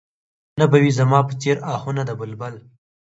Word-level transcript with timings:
نه 0.59 0.65
به 0.71 0.77
وي 0.83 0.91
زما 0.99 1.19
په 1.27 1.33
څېر 1.41 1.57
اهونه 1.73 2.01
د 2.05 2.11
بلبل 2.19 2.55